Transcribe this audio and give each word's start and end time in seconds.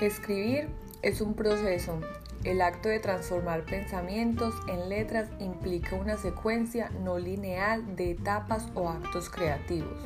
Escribir 0.00 0.68
es 1.02 1.20
un 1.20 1.34
proceso. 1.34 2.00
El 2.42 2.62
acto 2.62 2.88
de 2.88 3.00
transformar 3.00 3.64
pensamientos 3.66 4.54
en 4.66 4.88
letras 4.88 5.28
implica 5.40 5.94
una 5.94 6.16
secuencia 6.16 6.88
no 7.04 7.18
lineal 7.18 7.96
de 7.96 8.12
etapas 8.12 8.68
o 8.74 8.88
actos 8.88 9.28
creativos. 9.28 10.02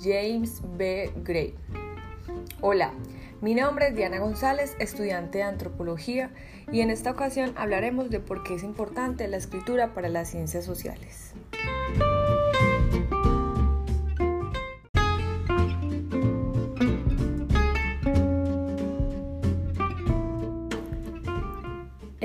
James 0.00 0.62
B. 0.76 1.10
Gray. 1.24 1.56
Hola, 2.60 2.92
mi 3.40 3.56
nombre 3.56 3.88
es 3.88 3.96
Diana 3.96 4.20
González, 4.20 4.76
estudiante 4.78 5.38
de 5.38 5.44
antropología, 5.44 6.30
y 6.70 6.80
en 6.80 6.90
esta 6.90 7.10
ocasión 7.10 7.54
hablaremos 7.56 8.08
de 8.08 8.20
por 8.20 8.44
qué 8.44 8.54
es 8.54 8.62
importante 8.62 9.26
la 9.26 9.36
escritura 9.36 9.94
para 9.94 10.10
las 10.10 10.30
ciencias 10.30 10.64
sociales. 10.64 11.31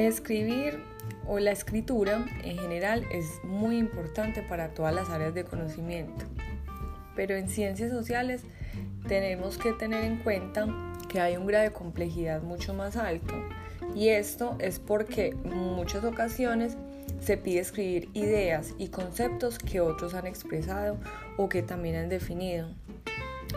Escribir 0.08 0.80
o 1.28 1.38
la 1.38 1.52
escritura 1.52 2.26
en 2.46 2.58
general 2.58 3.04
es 3.12 3.26
muy 3.44 3.78
importante 3.78 4.42
para 4.42 4.70
todas 4.70 4.96
las 4.96 5.10
áreas 5.10 5.34
de 5.34 5.44
conocimiento, 5.44 6.24
pero 7.14 7.36
en 7.36 7.50
ciencias 7.50 7.92
sociales 7.92 8.44
tenemos 9.10 9.58
que 9.58 9.74
tener 9.74 10.06
en 10.06 10.16
cuenta 10.20 10.66
que 11.10 11.20
hay 11.20 11.36
un 11.36 11.46
grado 11.46 11.66
de 11.66 11.74
complejidad 11.74 12.42
mucho 12.42 12.74
más 12.74 12.96
alto 12.96 13.34
y 13.94 14.08
esto 14.08 14.56
es 14.60 14.80
porque 14.80 15.36
en 15.44 15.58
muchas 15.76 16.06
ocasiones 16.06 16.78
se 17.20 17.36
pide 17.36 17.60
escribir 17.60 18.08
ideas 18.14 18.76
y 18.78 18.88
conceptos 18.88 19.60
que 19.60 19.82
otros 19.82 20.14
han 20.14 20.26
expresado 20.26 20.96
o 21.36 21.50
que 21.50 21.64
también 21.64 21.98
han 21.98 22.08
definido. 22.08 22.70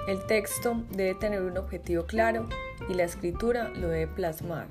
El 0.09 0.27
texto 0.27 0.83
debe 0.91 1.14
tener 1.14 1.42
un 1.42 1.57
objetivo 1.57 2.07
claro 2.07 2.48
y 2.89 2.95
la 2.95 3.05
escritura 3.05 3.69
lo 3.69 3.87
debe 3.87 4.09
plasmar. 4.09 4.67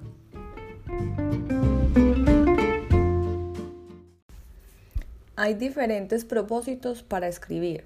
Hay 5.41 5.53
diferentes 5.53 6.25
propósitos 6.25 7.01
para 7.01 7.29
escribir. 7.29 7.85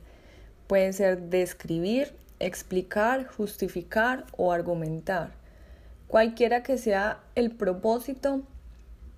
Pueden 0.65 0.91
ser 0.91 1.21
describir, 1.29 2.11
explicar, 2.39 3.27
justificar 3.27 4.25
o 4.35 4.51
argumentar. 4.51 5.33
Cualquiera 6.07 6.63
que 6.63 6.79
sea 6.79 7.19
el 7.35 7.51
propósito, 7.51 8.41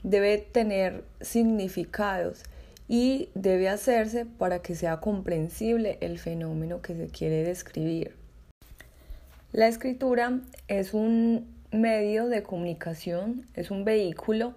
debe 0.03 0.37
tener 0.37 1.05
significados 1.21 2.43
y 2.89 3.29
debe 3.35 3.69
hacerse 3.69 4.25
para 4.25 4.61
que 4.61 4.75
sea 4.75 4.99
comprensible 4.99 5.97
el 6.01 6.19
fenómeno 6.19 6.81
que 6.81 6.93
se 6.93 7.07
quiere 7.07 7.41
describir. 7.43 8.15
La 9.53 9.69
escritura 9.69 10.41
es 10.67 10.93
un 10.93 11.47
medio 11.71 12.27
de 12.27 12.43
comunicación, 12.43 13.47
es 13.53 13.71
un 13.71 13.85
vehículo 13.85 14.55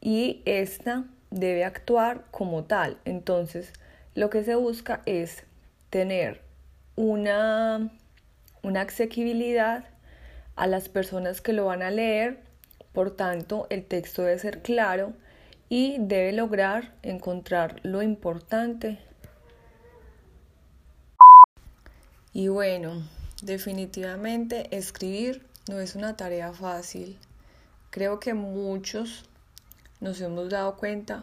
y 0.00 0.40
esta 0.44 1.04
debe 1.32 1.64
actuar 1.64 2.24
como 2.30 2.64
tal. 2.64 2.98
Entonces, 3.04 3.72
lo 4.14 4.30
que 4.30 4.44
se 4.44 4.54
busca 4.54 5.02
es 5.06 5.44
tener 5.90 6.42
una, 6.94 7.90
una 8.62 8.82
asequibilidad 8.82 9.84
a 10.54 10.66
las 10.66 10.88
personas 10.88 11.40
que 11.40 11.52
lo 11.52 11.66
van 11.66 11.82
a 11.82 11.90
leer, 11.90 12.40
por 12.92 13.16
tanto, 13.16 13.66
el 13.70 13.84
texto 13.84 14.22
debe 14.22 14.38
ser 14.38 14.60
claro 14.60 15.14
y 15.70 15.96
debe 15.98 16.32
lograr 16.32 16.92
encontrar 17.02 17.80
lo 17.82 18.02
importante. 18.02 18.98
Y 22.34 22.48
bueno, 22.48 23.02
definitivamente 23.42 24.76
escribir 24.76 25.46
no 25.68 25.80
es 25.80 25.94
una 25.94 26.16
tarea 26.16 26.52
fácil. 26.52 27.18
Creo 27.90 28.20
que 28.20 28.34
muchos 28.34 29.24
nos 30.02 30.20
hemos 30.20 30.50
dado 30.50 30.76
cuenta 30.76 31.22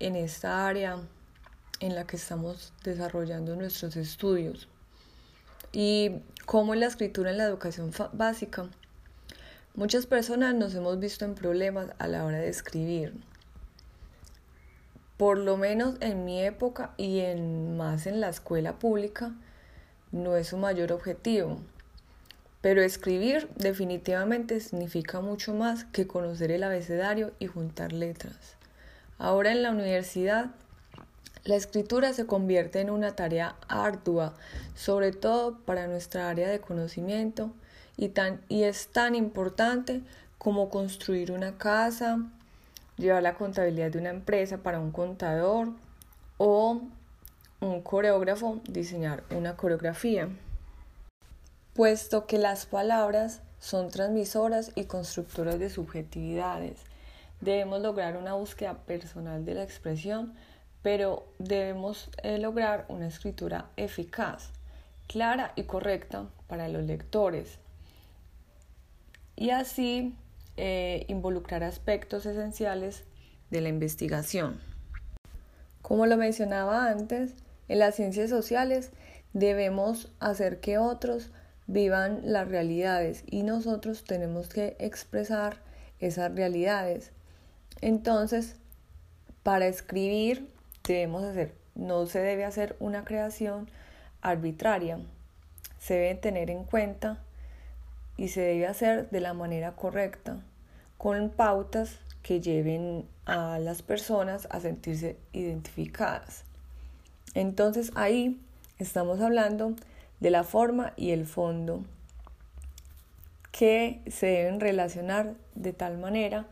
en 0.00 0.16
esta 0.16 0.66
área 0.66 0.98
en 1.78 1.94
la 1.94 2.04
que 2.04 2.16
estamos 2.16 2.72
desarrollando 2.82 3.54
nuestros 3.54 3.94
estudios. 3.94 4.68
Y 5.70 6.10
cómo 6.44 6.74
la 6.74 6.86
escritura 6.86 7.30
en 7.30 7.38
la 7.38 7.44
educación 7.44 7.92
básica. 8.12 8.66
Muchas 9.76 10.06
personas 10.06 10.52
nos 10.52 10.74
hemos 10.74 10.98
visto 10.98 11.24
en 11.24 11.36
problemas 11.36 11.90
a 12.00 12.08
la 12.08 12.24
hora 12.24 12.38
de 12.38 12.48
escribir. 12.48 13.14
Por 15.16 15.38
lo 15.38 15.56
menos 15.56 15.94
en 16.00 16.24
mi 16.24 16.42
época 16.42 16.94
y 16.96 17.20
en 17.20 17.76
más 17.76 18.08
en 18.08 18.20
la 18.20 18.30
escuela 18.30 18.80
pública, 18.80 19.30
no 20.10 20.34
es 20.34 20.48
su 20.48 20.56
mayor 20.56 20.90
objetivo. 20.90 21.60
Pero 22.62 22.80
escribir 22.80 23.48
definitivamente 23.56 24.60
significa 24.60 25.20
mucho 25.20 25.52
más 25.52 25.84
que 25.84 26.06
conocer 26.06 26.52
el 26.52 26.62
abecedario 26.62 27.32
y 27.40 27.48
juntar 27.48 27.92
letras. 27.92 28.56
Ahora 29.18 29.50
en 29.50 29.64
la 29.64 29.72
universidad, 29.72 30.52
la 31.44 31.56
escritura 31.56 32.12
se 32.12 32.24
convierte 32.24 32.80
en 32.80 32.90
una 32.90 33.16
tarea 33.16 33.56
ardua, 33.68 34.34
sobre 34.76 35.10
todo 35.10 35.58
para 35.58 35.88
nuestra 35.88 36.30
área 36.30 36.48
de 36.48 36.60
conocimiento, 36.60 37.52
y, 37.96 38.12
y 38.48 38.62
es 38.62 38.88
tan 38.88 39.16
importante 39.16 40.00
como 40.38 40.70
construir 40.70 41.32
una 41.32 41.58
casa, 41.58 42.18
llevar 42.96 43.24
la 43.24 43.34
contabilidad 43.34 43.90
de 43.90 43.98
una 43.98 44.10
empresa 44.10 44.58
para 44.58 44.78
un 44.78 44.92
contador 44.92 45.70
o 46.38 46.80
un 47.60 47.82
coreógrafo 47.82 48.60
diseñar 48.68 49.24
una 49.30 49.56
coreografía 49.56 50.28
puesto 51.74 52.26
que 52.26 52.38
las 52.38 52.66
palabras 52.66 53.40
son 53.58 53.88
transmisoras 53.88 54.72
y 54.74 54.84
constructoras 54.84 55.58
de 55.58 55.70
subjetividades. 55.70 56.78
Debemos 57.40 57.80
lograr 57.80 58.16
una 58.16 58.34
búsqueda 58.34 58.74
personal 58.84 59.44
de 59.44 59.54
la 59.54 59.62
expresión, 59.62 60.34
pero 60.82 61.26
debemos 61.38 62.10
eh, 62.22 62.38
lograr 62.38 62.86
una 62.88 63.06
escritura 63.06 63.70
eficaz, 63.76 64.50
clara 65.06 65.52
y 65.56 65.64
correcta 65.64 66.26
para 66.46 66.68
los 66.68 66.82
lectores. 66.84 67.58
Y 69.36 69.50
así 69.50 70.14
eh, 70.56 71.06
involucrar 71.08 71.64
aspectos 71.64 72.26
esenciales 72.26 73.04
de 73.50 73.60
la 73.60 73.68
investigación. 73.68 74.60
Como 75.80 76.06
lo 76.06 76.16
mencionaba 76.16 76.90
antes, 76.90 77.34
en 77.68 77.78
las 77.78 77.94
ciencias 77.94 78.28
sociales 78.28 78.90
debemos 79.32 80.12
hacer 80.20 80.60
que 80.60 80.78
otros 80.78 81.30
vivan 81.72 82.20
las 82.24 82.48
realidades 82.48 83.24
y 83.26 83.44
nosotros 83.44 84.04
tenemos 84.04 84.48
que 84.48 84.76
expresar 84.78 85.56
esas 86.00 86.34
realidades. 86.34 87.12
Entonces, 87.80 88.56
para 89.42 89.66
escribir 89.66 90.50
debemos 90.84 91.24
hacer, 91.24 91.54
no 91.74 92.06
se 92.06 92.20
debe 92.20 92.44
hacer 92.44 92.76
una 92.78 93.04
creación 93.04 93.70
arbitraria, 94.20 94.98
se 95.78 95.94
debe 95.94 96.14
tener 96.16 96.50
en 96.50 96.64
cuenta 96.64 97.18
y 98.18 98.28
se 98.28 98.42
debe 98.42 98.66
hacer 98.66 99.08
de 99.08 99.20
la 99.20 99.32
manera 99.32 99.72
correcta, 99.72 100.40
con 100.98 101.30
pautas 101.30 101.98
que 102.22 102.40
lleven 102.40 103.08
a 103.24 103.58
las 103.58 103.80
personas 103.82 104.46
a 104.50 104.60
sentirse 104.60 105.16
identificadas. 105.32 106.44
Entonces 107.34 107.92
ahí 107.94 108.38
estamos 108.78 109.20
hablando 109.20 109.74
de 110.22 110.30
la 110.30 110.44
forma 110.44 110.92
y 110.96 111.10
el 111.10 111.26
fondo 111.26 111.84
que 113.50 114.00
se 114.06 114.26
deben 114.26 114.60
relacionar 114.60 115.34
de 115.56 115.72
tal 115.72 115.98
manera 115.98 116.46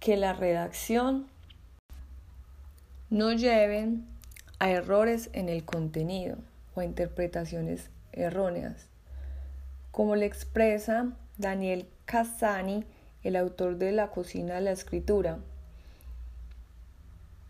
que 0.00 0.16
la 0.16 0.32
redacción 0.32 1.26
no 3.10 3.34
lleven 3.34 4.06
a 4.60 4.70
errores 4.70 5.28
en 5.34 5.50
el 5.50 5.62
contenido 5.62 6.38
o 6.74 6.80
a 6.80 6.86
interpretaciones 6.86 7.90
erróneas. 8.12 8.88
Como 9.90 10.16
le 10.16 10.24
expresa 10.24 11.12
Daniel 11.36 11.86
Cassani, 12.06 12.86
el 13.24 13.36
autor 13.36 13.76
de 13.76 13.92
La 13.92 14.08
cocina 14.08 14.54
de 14.54 14.62
la 14.62 14.72
escritura, 14.72 15.38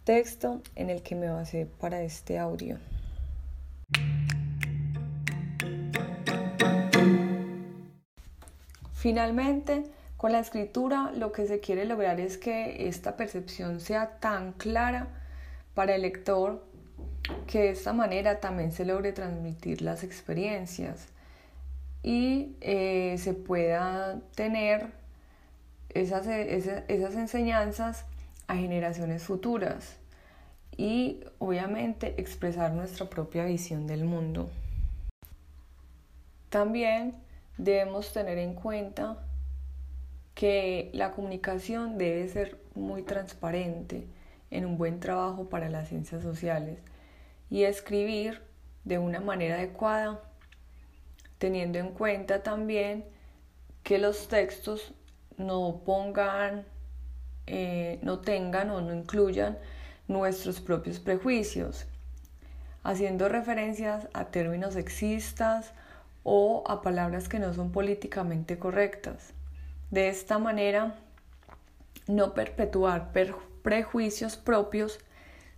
texto 0.03 0.61
en 0.75 0.91
el 0.91 1.05
que 1.05 1.15
me 1.15 1.29
basé 1.29 1.67
para 1.67 2.03
este 2.03 2.37
audio. 2.41 2.79
Finalmente, 9.03 9.83
con 10.17 10.31
la 10.31 10.39
escritura 10.39 11.11
lo 11.11 11.33
que 11.33 11.49
se 11.49 11.59
quiere 11.59 11.87
lograr 11.87 12.21
es 12.21 12.39
que 12.39 12.87
esta 12.87 13.17
percepción 13.17 13.81
sea 13.81 14.21
tan 14.21 14.53
clara 14.53 15.09
para 15.75 15.97
el 15.97 16.03
lector 16.03 16.65
que 17.49 17.63
de 17.63 17.71
esta 17.71 17.93
manera 17.93 18.39
también 18.39 18.71
se 18.71 18.85
logre 18.85 19.11
transmitir 19.11 19.83
las 19.83 20.05
experiencias 20.05 21.09
y 22.05 22.55
eh, 22.61 23.17
se 23.19 23.35
pueda 23.35 24.21
tener 24.37 24.93
esas, 25.89 26.29
esas 26.29 27.17
enseñanzas 27.17 28.05
a 28.47 28.55
generaciones 28.55 29.25
futuras 29.25 29.97
y 30.77 31.25
obviamente 31.41 32.15
expresar 32.19 32.71
nuestra 32.71 33.11
propia 33.11 33.47
visión 33.47 33.89
del 33.89 34.05
mundo. 34.05 34.49
También 36.51 37.17
debemos 37.63 38.13
tener 38.13 38.39
en 38.39 38.55
cuenta 38.55 39.19
que 40.35 40.91
la 40.95 41.13
comunicación 41.13 41.97
debe 41.97 42.29
ser 42.29 42.61
muy 42.75 43.03
transparente 43.03 44.09
en 44.51 44.67
un 44.67 44.77
buen 44.77 44.99
trabajo 44.99 45.49
para 45.49 45.69
las 45.69 45.89
ciencias 45.89 46.23
sociales 46.23 46.81
y 47.51 47.63
escribir 47.63 48.43
de 48.83 48.99
una 48.99 49.21
manera 49.21 49.57
adecuada, 49.57 50.21
teniendo 51.39 51.79
en 51.79 51.91
cuenta 51.93 52.43
también 52.43 53.05
que 53.85 53.99
los 53.99 54.27
textos 54.27 54.93
no 55.37 55.83
pongan, 55.85 56.67
eh, 57.47 58.01
no 58.03 58.19
tengan 58.21 58.71
o 58.71 58.81
no 58.81 58.93
incluyan 58.93 59.57
nuestros 60.09 60.61
propios 60.61 60.99
prejuicios, 60.99 61.87
haciendo 62.83 63.29
referencias 63.29 64.09
a 64.15 64.27
términos 64.27 64.75
sexistas 64.75 65.73
o 66.23 66.65
a 66.67 66.83
palabras 66.83 67.29
que 67.29 67.39
no 67.39 67.53
son 67.55 67.73
políticamente 67.73 68.59
correctas. 68.59 69.33
De 69.91 70.09
esta 70.09 70.39
manera, 70.39 70.95
no 72.07 72.35
perpetuar 72.35 73.13
prejuicios 73.63 74.37
propios, 74.37 74.99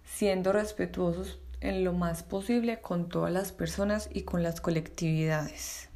siendo 0.04 0.52
respetuosos 0.52 1.40
en 1.60 1.84
lo 1.84 1.92
más 1.92 2.22
posible 2.22 2.80
con 2.80 3.08
todas 3.08 3.32
las 3.32 3.52
personas 3.52 4.08
y 4.12 4.22
con 4.22 4.42
las 4.42 4.60
colectividades. 4.60 5.88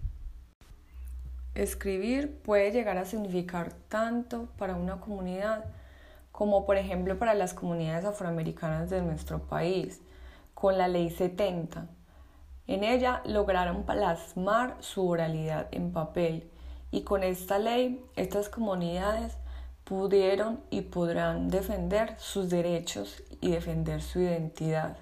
Escribir 1.55 2.38
puede 2.43 2.70
llegar 2.70 2.99
a 2.99 3.05
significar 3.05 3.73
tanto 3.88 4.47
para 4.56 4.76
una 4.76 5.00
comunidad 5.00 5.65
como 6.38 6.65
por 6.65 6.76
ejemplo 6.76 7.19
para 7.19 7.35
las 7.35 7.53
comunidades 7.53 8.05
afroamericanas 8.05 8.91
de 8.91 9.03
nuestro 9.03 9.41
país, 9.41 10.00
con 10.55 10.79
la 10.79 10.87
Ley 10.87 11.11
70. 11.11 11.88
En 12.69 12.85
ella 12.85 13.23
lograron 13.25 13.85
plasmar 13.85 14.76
su 14.81 15.09
oralidad 15.09 15.69
en 15.73 15.91
papel 15.91 16.50
y 16.91 17.00
con 17.00 17.23
esta 17.23 17.59
ley 17.59 18.05
estas 18.15 18.50
comunidades 18.50 19.38
pudieron 19.85 20.61
y 20.69 20.82
podrán 20.82 21.49
defender 21.49 22.15
sus 22.19 22.50
derechos 22.50 23.23
y 23.41 23.53
defender 23.53 24.03
su 24.03 24.20
identidad. 24.20 24.99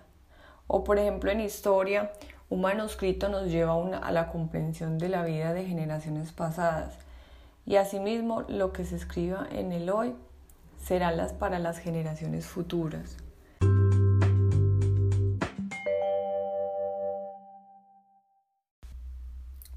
O 0.69 0.85
por 0.85 1.01
ejemplo 1.01 1.33
en 1.33 1.41
historia, 1.41 2.13
un 2.51 2.61
manuscrito 2.61 3.29
nos 3.29 3.49
lleva 3.49 3.75
a 3.99 4.13
la 4.13 4.29
comprensión 4.29 4.99
de 4.99 5.09
la 5.09 5.25
vida 5.25 5.53
de 5.53 5.65
generaciones 5.65 6.31
pasadas 6.31 6.95
y 7.67 7.77
asimismo 7.77 8.43
lo 8.43 8.73
que 8.73 8.85
se 8.85 8.95
escriba 8.95 9.45
en 9.51 9.73
el 9.73 9.91
hoy 9.91 10.15
será 10.81 11.11
las 11.11 11.33
para 11.33 11.59
las 11.59 11.79
generaciones 11.79 12.47
futuras. 12.47 13.17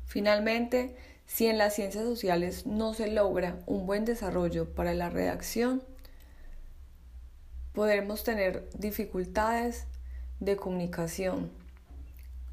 Finalmente, 0.10 0.96
si 1.28 1.46
en 1.46 1.58
las 1.58 1.76
ciencias 1.76 2.04
sociales 2.04 2.66
no 2.66 2.94
se 2.94 3.12
logra 3.12 3.60
un 3.68 3.86
buen 3.86 4.06
desarrollo 4.06 4.74
para 4.74 4.94
la 4.94 5.10
redacción, 5.10 5.84
podremos 7.74 8.24
tener 8.24 8.68
dificultades 8.74 9.86
de 10.40 10.58
comunicación 10.58 11.52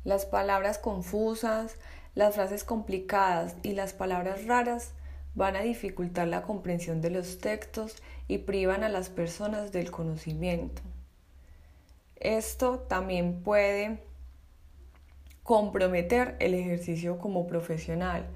las 0.05 0.25
palabras 0.25 0.79
confusas, 0.79 1.79
las 2.15 2.37
frases 2.37 2.63
complicadas 2.63 3.57
y 3.65 3.73
las 3.73 3.93
palabras 3.93 4.47
raras 4.47 4.93
van 5.35 5.57
a 5.57 5.63
dificultar 5.63 6.29
la 6.29 6.43
comprensión 6.43 7.01
de 7.01 7.11
los 7.11 7.39
textos 7.39 7.97
y 8.29 8.39
privan 8.39 8.85
a 8.85 8.89
las 8.89 9.09
personas 9.09 9.73
del 9.73 9.91
conocimiento. 9.91 10.81
Esto 12.15 12.79
también 12.79 13.43
puede 13.43 13.99
comprometer 15.47 16.37
el 16.41 16.53
ejercicio 16.53 17.19
como 17.19 17.47
profesional, 17.47 18.27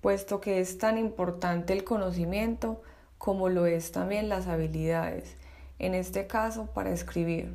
puesto 0.00 0.40
que 0.40 0.58
es 0.58 0.78
tan 0.78 0.98
importante 0.98 1.72
el 1.72 1.84
conocimiento 1.84 2.82
como 3.18 3.48
lo 3.48 3.66
es 3.66 3.92
también 3.92 4.28
las 4.28 4.48
habilidades, 4.48 5.36
en 5.78 5.94
este 5.94 6.26
caso 6.26 6.66
para 6.74 6.90
escribir. 6.90 7.52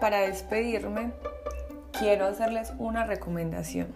para 0.00 0.20
despedirme, 0.22 1.12
quiero 1.92 2.26
hacerles 2.26 2.72
una 2.78 3.04
recomendación. 3.04 3.88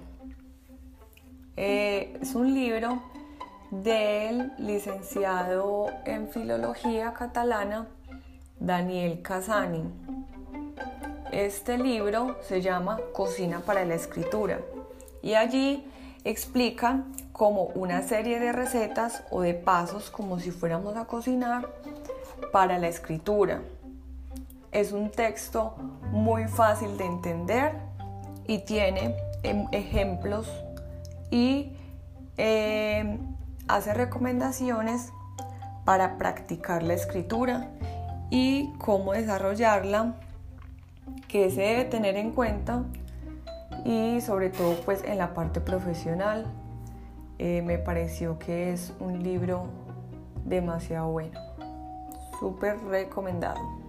Eh, 1.57 2.17
es 2.21 2.35
un 2.35 2.53
libro 2.53 3.03
del 3.83 4.53
licenciado 4.59 5.87
en 6.05 6.29
Filología 6.29 7.13
Catalana 7.13 7.87
Daniel 8.61 9.21
Casani. 9.23 9.83
Este 11.33 11.79
libro 11.79 12.37
se 12.43 12.61
llama 12.63 13.01
Cocina 13.13 13.61
para 13.61 13.85
la 13.85 13.95
Escritura 13.95 14.61
y 15.23 15.35
allí 15.35 15.85
explica 16.25 17.05
como 17.33 17.65
una 17.75 18.03
serie 18.03 18.39
de 18.39 18.53
recetas 18.53 19.25
o 19.31 19.41
de 19.41 19.55
pasos 19.55 20.11
como 20.11 20.39
si 20.39 20.51
fuéramos 20.51 20.97
a 20.97 21.07
cocinar 21.07 21.69
para 22.53 22.79
la 22.79 22.89
escritura. 22.89 23.63
Es 24.71 24.93
un 24.93 25.11
texto 25.11 25.75
muy 26.13 26.47
fácil 26.47 26.97
de 26.97 27.07
entender 27.07 27.73
y 28.47 28.59
tiene 28.59 29.17
em, 29.43 29.67
ejemplos 29.73 30.49
y 31.31 31.73
em, 32.37 32.74
hace 33.69 33.95
recomendaciones 33.95 35.13
para 35.85 36.17
practicar 36.17 36.83
la 36.83 36.95
escritura 36.95 37.71
y 38.31 38.73
cómo 38.79 39.13
desarrollarla, 39.13 40.15
que 41.29 41.51
se 41.51 41.61
debe 41.61 41.85
tener 41.85 42.17
en 42.17 42.33
cuenta 42.33 42.85
y 43.85 44.21
sobre 44.21 44.51
todo 44.51 44.77
pues 44.85 45.05
en 45.05 45.19
la 45.19 45.35
parte 45.35 45.61
profesional 45.61 46.47
eh, 47.39 47.63
me 47.63 47.79
pareció 47.79 48.39
que 48.39 48.73
es 48.73 48.93
un 49.01 49.23
libro 49.23 49.67
demasiado 50.45 51.09
bueno, 51.11 51.39
súper 52.39 52.79
recomendado. 52.85 53.84